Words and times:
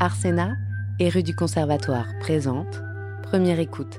Arsena 0.00 0.56
et 1.00 1.08
rue 1.08 1.24
du 1.24 1.34
Conservatoire 1.34 2.06
présente 2.20 2.82
Première 3.24 3.58
écoute, 3.58 3.98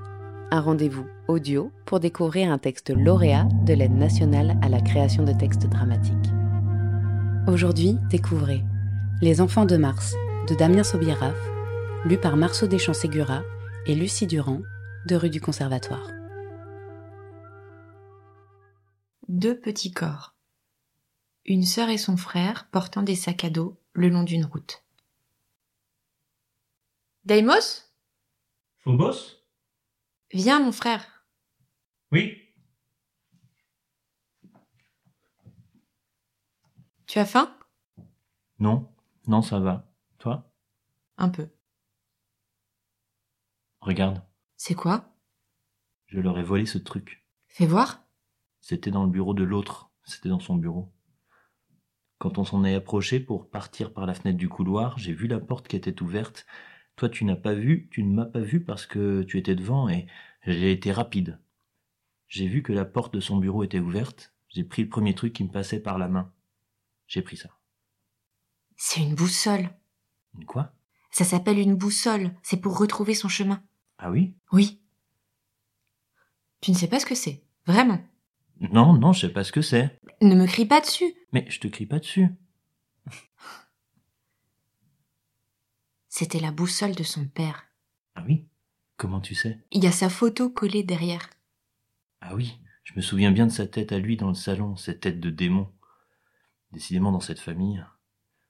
un 0.50 0.62
rendez-vous 0.62 1.06
audio 1.28 1.74
pour 1.86 2.00
découvrir 2.00 2.54
un 2.54 2.58
texte 2.58 2.90
lauréat 2.90 3.50
de 3.66 3.74
l'aide 3.74 3.96
nationale 3.96 4.58
à 4.62 4.70
la 4.70 4.80
création 4.80 5.24
de 5.24 5.34
textes 5.34 5.68
dramatiques. 5.68 6.16
Aujourd'hui, 7.48 7.98
découvrez 8.10 8.64
Les 9.22 9.42
enfants 9.42 9.66
de 9.66 9.76
Mars 9.76 10.16
de 10.48 10.56
Damien 10.56 10.84
Sobieraf, 10.84 11.36
lu 12.06 12.18
par 12.18 12.38
Marceau 12.38 12.68
Deschamps-Ségura 12.68 13.44
et 13.86 13.94
Lucie 13.94 14.26
Durand 14.26 14.62
de 15.06 15.18
rue 15.18 15.30
du 15.30 15.42
Conservatoire. 15.42 16.08
Deux 19.28 19.60
petits 19.60 19.92
corps. 19.92 20.34
Une 21.46 21.64
sœur 21.64 21.90
et 21.90 21.98
son 21.98 22.16
frère 22.16 22.70
portant 22.72 23.02
des 23.02 23.16
sacs 23.16 23.44
à 23.44 23.50
dos 23.50 23.78
le 23.92 24.08
long 24.08 24.24
d'une 24.24 24.46
route. 24.46 24.82
Deimos? 27.26 27.84
Phobos 28.80 29.36
Viens, 30.32 30.60
mon 30.60 30.72
frère. 30.72 31.26
Oui. 32.12 32.38
Tu 37.08 37.20
as 37.20 37.26
faim? 37.26 37.56
Non, 38.60 38.94
non, 39.28 39.42
ça 39.42 39.60
va. 39.60 39.92
Toi? 40.20 40.52
Un 41.18 41.30
peu. 41.30 41.50
Regarde, 43.82 44.22
C'est 44.58 44.76
quoi? 44.76 45.16
Je 46.08 46.20
leur 46.20 46.38
ai 46.38 46.44
volé 46.44 46.66
ce 46.66 46.78
truc. 46.78 47.26
Fais 47.48 47.66
voir. 47.66 48.04
C'était 48.60 48.92
dans 48.92 49.04
le 49.06 49.10
bureau 49.10 49.34
de 49.34 49.44
l'autre. 49.44 49.92
C'était 50.04 50.30
dans 50.30 50.40
son 50.40 50.56
bureau. 50.56 50.92
Quand 52.18 52.38
on 52.38 52.44
s'en 52.44 52.66
est 52.66 52.76
approché 52.76 53.20
pour 53.20 53.50
partir 53.50 53.94
par 53.94 54.06
la 54.06 54.14
fenêtre 54.14 54.38
du 54.38 54.50
couloir, 54.50 54.98
j'ai 54.98 55.14
vu 55.14 55.28
la 55.28 55.40
porte 55.40 55.68
qui 55.68 55.76
était 55.76 56.02
ouverte. 56.02 56.46
Toi, 57.00 57.08
tu 57.08 57.24
n'as 57.24 57.38
pas 57.38 57.54
vu, 57.54 57.88
tu 57.92 58.04
ne 58.04 58.14
m'as 58.14 58.26
pas 58.26 58.42
vu 58.42 58.62
parce 58.62 58.86
que 58.86 59.24
tu 59.24 59.38
étais 59.38 59.56
devant 59.56 59.88
et 59.88 60.06
j'ai 60.46 60.74
été 60.74 60.92
rapide. 60.92 61.40
J'ai 62.28 62.46
vu 62.46 62.62
que 62.62 62.74
la 62.74 62.84
porte 62.84 63.14
de 63.14 63.22
son 63.22 63.38
bureau 63.38 63.64
était 63.64 63.80
ouverte. 63.80 64.34
J'ai 64.50 64.66
pris 64.66 64.84
le 64.84 64.90
premier 64.90 65.16
truc 65.16 65.32
qui 65.32 65.46
me 65.46 65.50
passait 65.50 65.80
par 65.80 65.98
la 65.98 66.10
main. 66.10 66.34
J'ai 67.08 67.22
pris 67.22 67.38
ça. 67.38 67.58
C'est 68.76 69.00
une 69.00 69.16
boussole. 69.16 69.70
Une 70.36 70.44
quoi? 70.44 70.74
Ça 71.10 71.24
s'appelle 71.24 71.60
une 71.60 71.76
boussole. 71.76 72.32
C'est 72.44 72.60
pour 72.60 72.78
retrouver 72.78 73.14
son 73.14 73.30
chemin. 73.30 73.64
Ah 73.98 74.12
oui? 74.12 74.36
Oui. 74.52 74.82
Tu 76.60 76.72
ne 76.72 76.76
sais 76.76 76.90
pas 76.90 77.00
ce 77.00 77.06
que 77.06 77.16
c'est. 77.16 77.46
Vraiment? 77.66 78.04
Non, 78.60 78.92
non, 78.92 79.14
je 79.14 79.22
sais 79.22 79.32
pas 79.32 79.46
ce 79.46 79.54
que 79.54 79.62
c'est. 79.62 79.98
Ne 80.22 80.36
me 80.36 80.48
crie 80.48 80.66
pas 80.66 80.82
dessus. 80.82 81.14
Mais 81.32 81.46
je 81.48 81.62
te 81.62 81.70
crie 81.70 81.86
pas 81.86 82.00
dessus. 82.00 82.28
C'était 86.20 86.42
la 86.42 86.52
boussole 86.52 86.96
de 86.96 87.04
son 87.04 87.30
père. 87.30 87.64
Ah 88.14 88.26
oui? 88.28 88.46
Comment 88.98 89.22
tu 89.22 89.36
sais? 89.36 89.58
Il 89.72 89.82
y 89.82 89.88
a 89.88 89.92
sa 89.94 90.10
photo 90.10 90.50
collée 90.50 90.84
derrière. 90.84 91.30
Ah 92.20 92.36
oui, 92.36 92.60
je 92.84 92.94
me 92.98 93.02
souviens 93.02 93.32
bien 93.32 93.46
de 93.46 93.54
sa 93.54 93.66
tête 93.66 93.94
à 93.94 94.00
lui 94.00 94.18
dans 94.18 94.28
le 94.28 94.34
salon, 94.34 94.76
cette 94.76 95.00
tête 95.00 95.22
de 95.22 95.30
démon. 95.30 95.72
Décidément, 96.74 97.14
dans 97.14 97.22
cette 97.22 97.40
famille, 97.40 97.86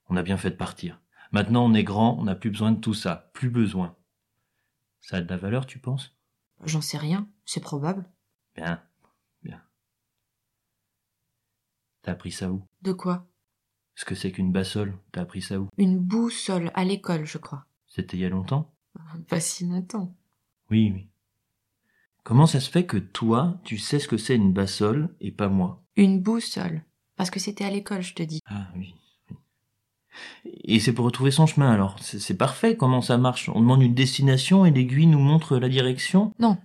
on 0.07 0.17
a 0.17 0.23
bien 0.23 0.35
fait 0.35 0.49
de 0.49 0.55
partir. 0.55 0.99
Maintenant, 1.31 1.63
on 1.63 1.75
est 1.75 1.83
grand, 1.83 2.17
on 2.17 2.23
n'a 2.23 2.33
plus 2.33 2.49
besoin 2.49 2.71
de 2.71 2.79
tout 2.79 2.95
ça. 2.95 3.29
Plus 3.35 3.51
besoin. 3.51 3.95
Ça 5.01 5.17
a 5.17 5.21
de 5.21 5.29
la 5.29 5.37
valeur, 5.37 5.67
tu 5.67 5.77
penses? 5.77 6.17
J'en 6.63 6.81
sais 6.81 6.97
rien. 6.97 7.29
C'est 7.45 7.61
probable. 7.61 8.09
Bien, 8.55 8.81
bien. 9.43 9.61
T'as 12.01 12.13
appris 12.13 12.31
ça 12.31 12.51
où? 12.51 12.65
De 12.81 12.93
quoi? 12.93 13.27
Ce 13.99 14.05
que 14.05 14.15
c'est 14.15 14.31
qu'une 14.31 14.53
bassole, 14.53 14.97
t'as 15.11 15.23
appris 15.23 15.41
ça 15.41 15.59
où? 15.59 15.67
Une 15.77 15.99
boussole 15.99 16.71
à 16.73 16.85
l'école, 16.85 17.25
je 17.25 17.37
crois. 17.37 17.65
C'était 17.85 18.15
il 18.15 18.21
y 18.21 18.25
a 18.25 18.29
longtemps? 18.29 18.71
Pas 19.27 19.41
si 19.41 19.65
longtemps. 19.65 20.15
Oui, 20.71 20.89
oui. 20.95 21.07
Comment 22.23 22.45
ça 22.45 22.61
se 22.61 22.69
fait 22.69 22.85
que 22.85 22.95
toi, 22.95 23.59
tu 23.65 23.77
sais 23.77 23.99
ce 23.99 24.07
que 24.07 24.15
c'est 24.15 24.37
une 24.37 24.53
bassole 24.53 25.13
et 25.19 25.31
pas 25.31 25.49
moi? 25.49 25.83
Une 25.97 26.21
boussole. 26.21 26.81
Parce 27.17 27.29
que 27.29 27.41
c'était 27.41 27.65
à 27.65 27.69
l'école, 27.69 28.01
je 28.01 28.13
te 28.13 28.23
dis. 28.23 28.39
Ah 28.45 28.69
oui. 28.77 28.95
oui. 29.29 29.37
Et 30.63 30.79
c'est 30.79 30.93
pour 30.93 31.03
retrouver 31.03 31.31
son 31.31 31.45
chemin 31.45 31.69
alors. 31.69 31.99
C'est 31.99 32.37
parfait 32.37 32.77
comment 32.77 33.01
ça 33.01 33.17
marche? 33.17 33.49
On 33.49 33.59
demande 33.59 33.81
une 33.81 33.95
destination 33.95 34.65
et 34.65 34.71
l'aiguille 34.71 35.07
nous 35.07 35.19
montre 35.19 35.57
la 35.57 35.67
direction? 35.67 36.33
Non. 36.39 36.57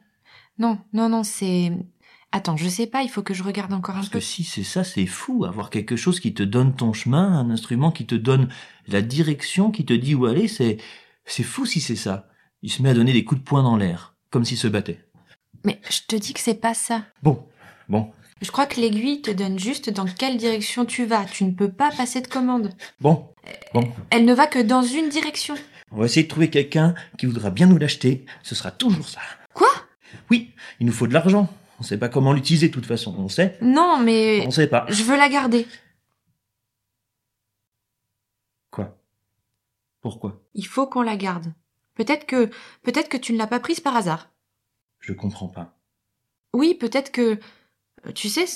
Non, 0.59 0.79
non, 0.93 1.09
non, 1.09 1.25
c'est... 1.25 1.73
Attends, 2.37 2.57
je 2.57 2.69
sais 2.69 2.89
pas, 2.89 3.03
il 3.03 3.09
faut 3.09 3.23
que 3.23 3.33
je 3.33 3.45
regarde 3.45 3.73
encore 3.73 3.95
un 3.95 3.99
Parce 3.99 4.09
peu. 4.09 4.19
que 4.19 4.25
si 4.25 4.43
c'est 4.43 4.65
ça, 4.65 4.83
c'est 4.83 5.07
fou. 5.07 5.45
Avoir 5.45 5.71
quelque 5.71 5.95
chose 5.95 6.19
qui 6.19 6.35
te 6.35 6.43
donne 6.43 6.75
ton 6.75 6.93
chemin, 6.93 7.39
un 7.39 7.49
instrument 7.49 7.93
qui 7.93 8.07
te 8.07 8.17
donne 8.17 8.49
la 8.89 9.03
direction, 9.03 9.71
qui 9.71 9.85
te 9.85 9.93
dit 9.93 10.17
où 10.17 10.27
aller, 10.27 10.49
c'est, 10.49 10.79
c'est 11.27 11.45
fou 11.45 11.65
si 11.65 11.81
c'est 11.81 11.95
ça. 11.95 12.27
Il 12.63 12.73
se 12.73 12.83
met 12.83 12.89
à 12.89 12.95
donner 12.95 13.13
des 13.13 13.23
coups 13.25 13.41
de 13.41 13.45
poing 13.47 13.63
dans 13.63 13.77
l'air, 13.77 14.17
comme 14.31 14.45
s'il 14.45 14.59
se 14.59 14.67
battait. 14.67 14.99
Mais 15.63 15.81
je 15.89 16.01
te 16.09 16.17
dis 16.17 16.35
que 16.35 16.41
c'est 16.41 16.61
pas 16.61 16.75
ça. 16.75 17.05
Bon, 17.23 17.47
bon, 17.89 18.11
Je 18.43 18.51
crois 18.51 18.67
que 18.67 18.81
l'aiguille 18.81 19.23
te 19.23 19.31
donne 19.31 19.57
juste 19.57 19.89
dans 19.91 20.05
quelle 20.05 20.37
direction 20.37 20.85
tu 20.85 21.05
vas. 21.07 21.25
Tu 21.27 21.45
ne 21.45 21.53
peux 21.53 21.71
pas 21.71 21.93
passer 21.93 22.21
de 22.21 22.27
commande. 22.27 22.71
bon, 23.01 23.29
bon. 23.75 23.89
Elle 24.11 24.25
ne 24.25 24.35
va 24.35 24.49
que 24.49 24.59
dans 24.59 24.83
une 24.83 25.09
direction. 25.09 25.55
On 25.93 25.99
va 25.99 26.07
essayer 26.07 26.25
de 26.25 26.29
trouver 26.29 26.51
quelqu'un 26.51 26.97
qui 27.17 27.27
voudra 27.27 27.51
bien 27.51 27.67
nous 27.69 27.79
l'acheter. 27.79 28.27
Ce 28.43 28.57
sera 28.57 28.73
toujours 28.73 29.09
ça. 29.09 29.21
Quoi? 29.53 29.69
Oui, 30.33 30.51
il 30.81 30.87
nous 30.87 30.93
faut 30.93 31.07
de 31.07 31.15
l'argent. 31.15 31.49
On 31.81 31.83
sait 31.83 31.99
pas 31.99 32.09
comment 32.09 32.33
l'utiliser 32.33 32.69
de 32.69 32.73
toute 32.73 32.87
façon. 32.87 33.15
On 33.19 33.29
sait 33.29 33.59
Non, 33.61 33.99
mais 33.99 34.45
On 34.47 34.51
sait 34.51 34.69
pas. 34.69 34.87
je 34.89 35.03
veux 35.03 35.17
la 35.17 35.29
garder. 35.29 35.67
Quoi? 38.71 38.97
Pourquoi? 40.01 40.41
Il 40.55 40.67
faut 40.67 40.87
qu'on 40.87 41.03
la 41.03 41.17
garde. 41.17 41.53
Peut-être 41.95 42.27
que, 42.27 42.51
peut-être 42.83 43.09
que 43.09 43.17
tu 43.17 43.33
ne 43.33 43.39
l'as 43.39 43.47
pas 43.47 43.61
prise 43.61 43.81
par 43.81 43.97
hasard. 43.97 44.31
Je 45.01 45.13
comprends 45.13 45.49
pas. 45.49 45.77
Oui, 46.53 46.75
peut-être 46.75 47.13
que, 47.13 47.39
euh, 48.07 48.13
tu 48.15 48.29
sais, 48.29 48.47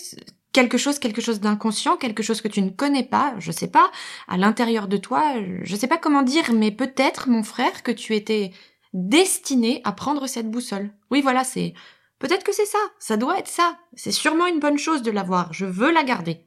quelque 0.52 0.78
chose, 0.78 0.98
quelque 0.98 1.20
chose 1.20 1.40
d'inconscient, 1.40 1.96
quelque 1.96 2.22
chose 2.22 2.40
que 2.40 2.48
tu 2.48 2.62
ne 2.62 2.70
connais 2.70 3.04
pas, 3.04 3.34
je 3.38 3.52
sais 3.52 3.70
pas, 3.70 3.90
à 4.28 4.36
l'intérieur 4.36 4.88
de 4.88 4.96
toi, 4.96 5.34
je 5.62 5.76
sais 5.76 5.88
pas 5.88 5.98
comment 5.98 6.22
dire, 6.22 6.52
mais 6.52 6.70
peut-être, 6.70 7.28
mon 7.28 7.42
frère, 7.42 7.82
que 7.82 7.92
tu 7.92 8.14
étais 8.14 8.52
destiné 8.92 9.80
à 9.84 9.92
prendre 9.92 10.26
cette 10.26 10.50
boussole. 10.50 10.90
Oui, 11.10 11.20
voilà, 11.20 11.44
c'est, 11.44 11.74
peut-être 12.18 12.44
que 12.44 12.54
c'est 12.54 12.66
ça, 12.66 12.78
ça 12.98 13.16
doit 13.16 13.38
être 13.38 13.48
ça. 13.48 13.78
C'est 13.94 14.12
sûrement 14.12 14.46
une 14.46 14.60
bonne 14.60 14.78
chose 14.78 15.02
de 15.02 15.10
l'avoir, 15.10 15.52
je 15.52 15.66
veux 15.66 15.92
la 15.92 16.04
garder. 16.04 16.44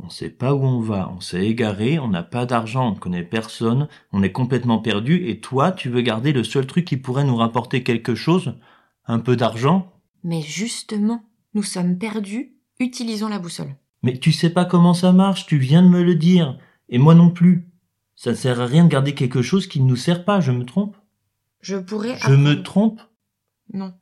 On 0.00 0.10
sait 0.10 0.30
pas 0.30 0.54
où 0.54 0.64
on 0.64 0.80
va, 0.80 1.10
on 1.16 1.20
s'est 1.20 1.46
égaré, 1.46 1.98
on 1.98 2.08
n'a 2.08 2.24
pas 2.24 2.46
d'argent, 2.46 2.88
on 2.88 2.94
ne 2.94 2.98
connaît 2.98 3.22
personne, 3.22 3.88
on 4.12 4.22
est 4.22 4.32
complètement 4.32 4.78
perdu, 4.78 5.28
et 5.28 5.40
toi, 5.40 5.70
tu 5.70 5.88
veux 5.88 6.02
garder 6.02 6.32
le 6.32 6.44
seul 6.44 6.66
truc 6.66 6.84
qui 6.84 6.96
pourrait 6.96 7.24
nous 7.24 7.36
rapporter 7.36 7.82
quelque 7.82 8.14
chose? 8.14 8.54
Un 9.06 9.20
peu 9.20 9.36
d'argent? 9.36 9.92
Mais 10.24 10.42
justement, 10.42 11.22
nous 11.54 11.62
sommes 11.62 11.96
perdus, 11.96 12.56
utilisons 12.80 13.28
la 13.28 13.38
boussole. 13.38 13.76
Mais 14.02 14.18
tu 14.18 14.32
sais 14.32 14.50
pas 14.50 14.64
comment 14.64 14.94
ça 14.94 15.12
marche, 15.12 15.46
tu 15.46 15.58
viens 15.58 15.82
de 15.82 15.88
me 15.88 16.02
le 16.02 16.16
dire, 16.16 16.58
et 16.88 16.98
moi 16.98 17.14
non 17.14 17.30
plus. 17.30 17.68
Ça 18.16 18.30
ne 18.30 18.36
sert 18.36 18.60
à 18.60 18.66
rien 18.66 18.84
de 18.84 18.90
garder 18.90 19.14
quelque 19.14 19.42
chose 19.42 19.66
qui 19.66 19.80
ne 19.80 19.88
nous 19.88 19.96
sert 19.96 20.24
pas, 20.24 20.40
je 20.40 20.52
me 20.52 20.64
trompe? 20.64 20.96
Je 21.60 21.76
pourrais. 21.76 22.18
Je 22.18 22.34
me 22.34 22.62
trompe? 22.62 23.00
Non. 23.72 23.94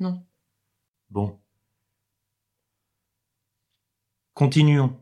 Non. 0.00 0.24
Bon. 1.10 1.40
Continuons. 4.34 4.96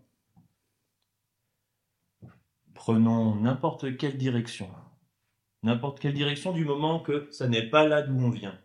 Prenons 2.74 3.34
n'importe 3.34 3.96
quelle 3.96 4.16
direction. 4.16 4.70
N'importe 5.62 6.00
quelle 6.00 6.14
direction 6.14 6.52
du 6.52 6.64
moment 6.64 7.00
que 7.00 7.28
ça 7.30 7.48
n'est 7.48 7.68
pas 7.68 7.86
là 7.86 8.02
d'où 8.02 8.18
on 8.18 8.30
vient. 8.30 8.58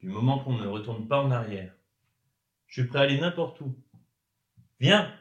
Du 0.00 0.08
moment 0.08 0.38
qu'on 0.38 0.58
ne 0.58 0.66
retourne 0.66 1.08
pas 1.08 1.22
en 1.22 1.30
arrière. 1.30 1.74
Je 2.66 2.82
suis 2.82 2.88
prêt 2.88 2.98
à 2.98 3.02
aller 3.02 3.18
n'importe 3.18 3.60
où. 3.62 3.74
Viens 4.78 5.12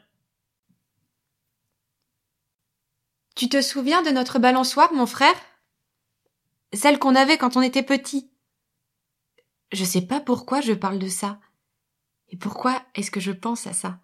Tu 3.36 3.50
te 3.50 3.62
souviens 3.62 4.02
de 4.02 4.12
notre 4.12 4.40
balançoire, 4.40 4.94
mon 4.94 5.06
frère? 5.06 5.36
Celle 6.74 7.00
qu'on 7.00 7.16
avait 7.16 7.38
quand 7.38 7.58
on 7.58 7.62
était 7.62 7.84
petit. 7.84 8.32
Je 9.72 9.84
sais 9.84 10.02
pas 10.02 10.20
pourquoi 10.20 10.62
je 10.62 10.74
parle 10.74 11.00
de 11.00 11.08
ça. 11.08 11.40
Et 12.30 12.38
pourquoi 12.38 12.84
est-ce 12.96 13.12
que 13.12 13.20
je 13.20 13.32
pense 13.32 13.68
à 13.68 13.74
ça? 13.74 14.00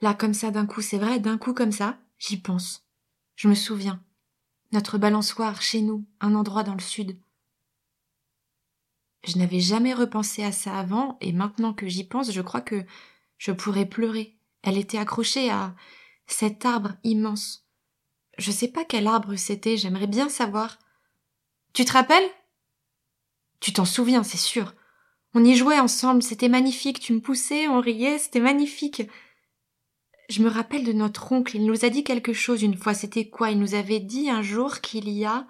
Là, 0.00 0.14
comme 0.14 0.34
ça, 0.34 0.50
d'un 0.50 0.66
coup, 0.66 0.82
c'est 0.82 0.98
vrai, 0.98 1.20
d'un 1.20 1.38
coup 1.38 1.54
comme 1.54 1.72
ça, 1.72 1.98
j'y 2.18 2.40
pense. 2.40 2.84
Je 3.36 3.48
me 3.48 3.54
souviens. 3.54 4.02
Notre 4.72 4.98
balançoire 4.98 5.62
chez 5.62 5.80
nous, 5.80 6.04
un 6.20 6.34
endroit 6.34 6.62
dans 6.62 6.74
le 6.74 6.80
sud. 6.80 7.18
Je 9.24 9.38
n'avais 9.38 9.60
jamais 9.60 9.94
repensé 9.94 10.44
à 10.44 10.52
ça 10.52 10.78
avant, 10.78 11.16
et 11.20 11.32
maintenant 11.32 11.72
que 11.72 11.88
j'y 11.88 12.04
pense, 12.04 12.30
je 12.30 12.42
crois 12.42 12.60
que 12.60 12.84
je 13.38 13.52
pourrais 13.52 13.86
pleurer. 13.86 14.36
Elle 14.62 14.78
était 14.78 14.98
accrochée 14.98 15.50
à 15.50 15.74
cet 16.26 16.64
arbre 16.66 16.94
immense. 17.04 17.66
Je 18.36 18.50
sais 18.50 18.68
pas 18.68 18.84
quel 18.84 19.06
arbre 19.06 19.36
c'était, 19.36 19.76
j'aimerais 19.76 20.06
bien 20.06 20.28
savoir. 20.28 20.78
Tu 21.72 21.84
te 21.84 21.92
rappelles? 21.92 22.28
Tu 23.64 23.72
t'en 23.72 23.86
souviens, 23.86 24.22
c'est 24.22 24.36
sûr. 24.36 24.74
On 25.32 25.42
y 25.42 25.56
jouait 25.56 25.80
ensemble, 25.80 26.22
c'était 26.22 26.50
magnifique, 26.50 27.00
tu 27.00 27.14
me 27.14 27.20
poussais, 27.22 27.66
on 27.66 27.80
riait, 27.80 28.18
c'était 28.18 28.38
magnifique. 28.38 29.04
Je 30.28 30.42
me 30.42 30.50
rappelle 30.50 30.84
de 30.84 30.92
notre 30.92 31.32
oncle, 31.32 31.56
il 31.56 31.64
nous 31.64 31.86
a 31.86 31.88
dit 31.88 32.04
quelque 32.04 32.34
chose 32.34 32.62
une 32.62 32.76
fois. 32.76 32.92
C'était 32.92 33.30
quoi? 33.30 33.52
Il 33.52 33.58
nous 33.58 33.74
avait 33.74 34.00
dit 34.00 34.28
un 34.28 34.42
jour 34.42 34.82
qu'il 34.82 35.08
y 35.08 35.24
a 35.24 35.46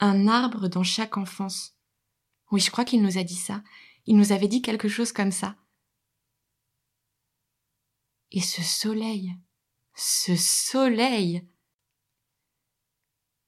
un 0.00 0.26
arbre 0.26 0.68
dans 0.68 0.84
chaque 0.84 1.18
enfance. 1.18 1.76
Oui, 2.50 2.60
je 2.60 2.70
crois 2.70 2.86
qu'il 2.86 3.02
nous 3.02 3.18
a 3.18 3.24
dit 3.24 3.34
ça. 3.34 3.62
Il 4.06 4.16
nous 4.16 4.32
avait 4.32 4.48
dit 4.48 4.62
quelque 4.62 4.88
chose 4.88 5.12
comme 5.12 5.32
ça. 5.32 5.54
Et 8.30 8.40
ce 8.40 8.62
soleil, 8.62 9.36
ce 9.94 10.34
soleil. 10.34 11.46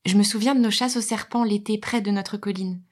Je 0.05 0.19
me 0.19 0.23
souviens 0.23 0.55
de 0.55 0.61
nos 0.61 0.71
chasses 0.71 0.99
aux 0.99 1.01
serpents 1.01 1.45
l'été 1.45 1.79
près 1.79 2.03
de 2.03 2.11
notre 2.11 2.37
colline. 2.37 2.85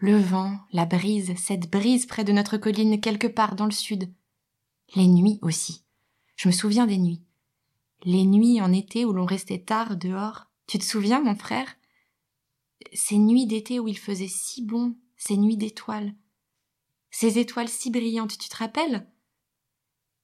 Le 0.00 0.16
vent, 0.16 0.60
la 0.72 0.86
brise, 0.86 1.34
cette 1.36 1.68
brise 1.68 2.06
près 2.06 2.22
de 2.22 2.32
notre 2.32 2.56
colline 2.56 3.00
quelque 3.00 3.26
part 3.26 3.56
dans 3.56 3.64
le 3.64 3.72
sud. 3.72 4.08
Les 4.94 5.08
nuits 5.08 5.40
aussi. 5.42 5.82
Je 6.36 6.46
me 6.48 6.52
souviens 6.52 6.86
des 6.86 6.98
nuits. 6.98 7.24
Les 8.04 8.24
nuits 8.24 8.60
en 8.60 8.72
été 8.72 9.04
où 9.04 9.12
l'on 9.12 9.26
restait 9.26 9.58
tard 9.58 9.96
dehors. 9.96 10.46
Tu 10.68 10.78
te 10.78 10.84
souviens, 10.84 11.20
mon 11.20 11.34
frère? 11.34 11.66
Ces 12.92 13.18
nuits 13.18 13.46
d'été 13.46 13.80
où 13.80 13.88
il 13.88 13.98
faisait 13.98 14.28
si 14.28 14.64
bon, 14.64 14.94
ces 15.16 15.36
nuits 15.36 15.56
d'étoiles. 15.56 16.14
Ces 17.10 17.40
étoiles 17.40 17.68
si 17.68 17.90
brillantes, 17.90 18.38
tu 18.38 18.48
te 18.48 18.56
rappelles? 18.56 19.04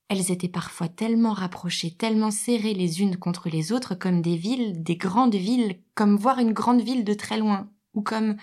Elles 0.09 0.31
étaient 0.31 0.49
parfois 0.49 0.88
tellement 0.88 1.32
rapprochées, 1.32 1.91
tellement 1.91 2.31
serrées 2.31 2.75
les 2.75 3.03
unes 3.03 3.17
contre 3.17 3.49
les 3.49 3.73
autres 3.73 3.97
comme 3.97 4.23
des 4.23 4.37
villes, 4.37 4.85
des 4.85 4.97
grandes 4.97 5.35
villes, 5.35 5.81
comme 5.97 6.17
voir 6.17 6.38
une 6.38 6.53
grande 6.53 6.82
ville 6.82 7.05
de 7.05 7.15
très 7.15 7.38
loin, 7.38 7.73
ou 7.94 8.03
comme 8.03 8.37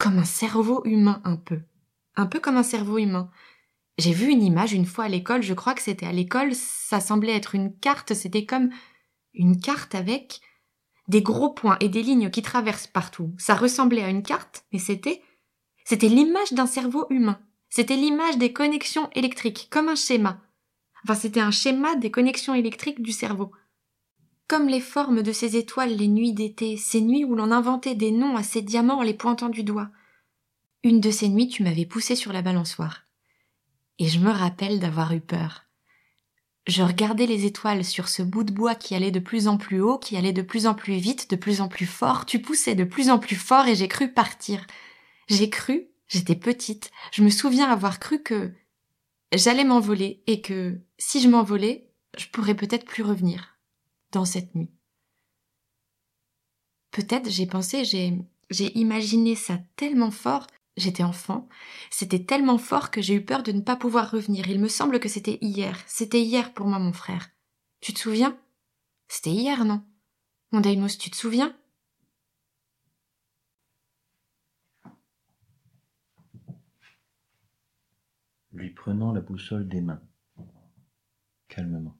comme 0.00 0.18
un 0.18 0.24
cerveau 0.24 0.82
humain 0.86 1.20
un 1.24 1.36
peu. 1.36 1.60
Un 2.16 2.26
peu 2.26 2.40
comme 2.40 2.56
un 2.56 2.64
cerveau 2.64 2.98
humain. 2.98 3.30
J'ai 3.98 4.12
vu 4.12 4.30
une 4.30 4.42
image 4.42 4.72
une 4.72 4.86
fois 4.86 5.04
à 5.04 5.08
l'école, 5.08 5.42
je 5.42 5.52
crois 5.52 5.74
que 5.74 5.82
c'était 5.82 6.06
à 6.06 6.12
l'école, 6.12 6.54
ça 6.54 7.00
semblait 7.00 7.36
être 7.36 7.54
une 7.54 7.76
carte, 7.78 8.14
c'était 8.14 8.46
comme 8.46 8.70
une 9.34 9.60
carte 9.60 9.94
avec 9.94 10.40
des 11.06 11.20
gros 11.20 11.52
points 11.52 11.76
et 11.80 11.90
des 11.90 12.02
lignes 12.02 12.30
qui 12.30 12.40
traversent 12.40 12.86
partout. 12.86 13.34
Ça 13.36 13.54
ressemblait 13.54 14.02
à 14.02 14.08
une 14.08 14.22
carte, 14.22 14.64
mais 14.72 14.78
c'était 14.78 15.22
c'était 15.84 16.08
l'image 16.08 16.52
d'un 16.52 16.66
cerveau 16.66 17.06
humain. 17.10 17.38
C'était 17.68 17.96
l'image 17.96 18.38
des 18.38 18.52
connexions 18.52 19.10
électriques, 19.14 19.68
comme 19.70 19.88
un 19.88 19.96
schéma. 19.96 20.40
Enfin, 21.04 21.14
c'était 21.14 21.40
un 21.40 21.50
schéma 21.50 21.94
des 21.96 22.10
connexions 22.10 22.54
électriques 22.54 23.02
du 23.02 23.12
cerveau. 23.12 23.52
Comme 24.50 24.66
les 24.66 24.80
formes 24.80 25.22
de 25.22 25.30
ces 25.30 25.56
étoiles 25.56 25.94
les 25.94 26.08
nuits 26.08 26.32
d'été, 26.32 26.76
ces 26.76 27.00
nuits 27.00 27.24
où 27.24 27.36
l'on 27.36 27.52
inventait 27.52 27.94
des 27.94 28.10
noms 28.10 28.34
à 28.34 28.42
ces 28.42 28.62
diamants 28.62 28.98
en 28.98 29.02
les 29.02 29.14
pointant 29.14 29.48
du 29.48 29.62
doigt. 29.62 29.90
Une 30.82 31.00
de 31.00 31.12
ces 31.12 31.28
nuits, 31.28 31.46
tu 31.46 31.62
m'avais 31.62 31.86
poussé 31.86 32.16
sur 32.16 32.32
la 32.32 32.42
balançoire. 32.42 33.04
Et 34.00 34.08
je 34.08 34.18
me 34.18 34.32
rappelle 34.32 34.80
d'avoir 34.80 35.12
eu 35.12 35.20
peur. 35.20 35.66
Je 36.66 36.82
regardais 36.82 37.26
les 37.26 37.46
étoiles 37.46 37.84
sur 37.84 38.08
ce 38.08 38.24
bout 38.24 38.42
de 38.42 38.52
bois 38.52 38.74
qui 38.74 38.96
allait 38.96 39.12
de 39.12 39.20
plus 39.20 39.46
en 39.46 39.56
plus 39.56 39.80
haut, 39.80 39.98
qui 39.98 40.16
allait 40.16 40.32
de 40.32 40.42
plus 40.42 40.66
en 40.66 40.74
plus 40.74 40.96
vite, 40.96 41.30
de 41.30 41.36
plus 41.36 41.60
en 41.60 41.68
plus 41.68 41.86
fort, 41.86 42.26
tu 42.26 42.42
poussais 42.42 42.74
de 42.74 42.82
plus 42.82 43.08
en 43.08 43.20
plus 43.20 43.36
fort 43.36 43.68
et 43.68 43.76
j'ai 43.76 43.86
cru 43.86 44.12
partir. 44.12 44.66
J'ai 45.28 45.48
cru, 45.48 45.86
j'étais 46.08 46.34
petite, 46.34 46.90
je 47.12 47.22
me 47.22 47.30
souviens 47.30 47.70
avoir 47.70 48.00
cru 48.00 48.20
que 48.20 48.52
j'allais 49.32 49.62
m'envoler 49.62 50.24
et 50.26 50.40
que 50.40 50.80
si 50.98 51.22
je 51.22 51.28
m'envolais, 51.28 51.88
je 52.18 52.26
pourrais 52.26 52.56
peut-être 52.56 52.84
plus 52.84 53.04
revenir 53.04 53.59
dans 54.12 54.24
cette 54.24 54.54
nuit. 54.54 54.70
Peut-être 56.90 57.30
j'ai 57.30 57.46
pensé, 57.46 57.84
j'ai, 57.84 58.78
imaginé 58.78 59.36
ça 59.36 59.58
tellement 59.76 60.10
fort, 60.10 60.46
j'étais 60.76 61.04
enfant, 61.04 61.48
c'était 61.90 62.24
tellement 62.24 62.58
fort 62.58 62.90
que 62.90 63.00
j'ai 63.00 63.14
eu 63.14 63.24
peur 63.24 63.42
de 63.42 63.52
ne 63.52 63.60
pas 63.60 63.76
pouvoir 63.76 64.10
revenir. 64.10 64.48
Il 64.48 64.60
me 64.60 64.68
semble 64.68 64.98
que 64.98 65.08
c'était 65.08 65.38
hier, 65.40 65.78
c'était 65.86 66.22
hier 66.22 66.52
pour 66.52 66.66
moi 66.66 66.78
mon 66.78 66.92
frère. 66.92 67.30
Tu 67.80 67.92
te 67.92 68.00
souviens? 68.00 68.38
C'était 69.08 69.30
hier, 69.30 69.64
non? 69.64 69.84
Mon 70.52 70.60
Daimos, 70.60 70.98
tu 70.98 71.10
te 71.10 71.16
souviens? 71.16 71.56
Lui 78.52 78.70
prenant 78.70 79.12
la 79.12 79.20
boussole 79.20 79.68
des 79.68 79.80
mains, 79.80 80.02
calmement. 81.48 81.99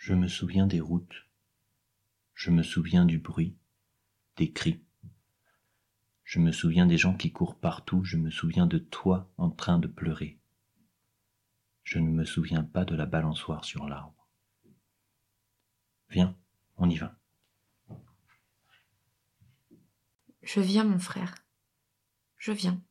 Je 0.00 0.14
me 0.14 0.28
souviens 0.28 0.66
des 0.66 0.80
routes, 0.80 1.28
je 2.32 2.50
me 2.50 2.62
souviens 2.62 3.04
du 3.04 3.18
bruit, 3.18 3.58
des 4.36 4.50
cris. 4.50 4.82
Je 6.24 6.38
me 6.38 6.52
souviens 6.52 6.86
des 6.86 6.96
gens 6.96 7.14
qui 7.14 7.32
courent 7.32 7.60
partout, 7.60 8.02
je 8.02 8.16
me 8.16 8.30
souviens 8.30 8.66
de 8.66 8.78
toi 8.78 9.30
en 9.36 9.50
train 9.50 9.78
de 9.78 9.88
pleurer. 9.88 10.38
Je 11.82 11.98
ne 11.98 12.08
me 12.08 12.24
souviens 12.24 12.64
pas 12.64 12.86
de 12.86 12.94
la 12.94 13.04
balançoire 13.04 13.66
sur 13.66 13.86
l'arbre. 13.86 14.26
Viens, 16.08 16.34
on 16.78 16.88
y 16.88 16.96
va. 16.96 17.14
Je 20.42 20.60
viens, 20.60 20.84
mon 20.84 20.98
frère. 20.98 21.34
Je 22.38 22.52
viens. 22.52 22.82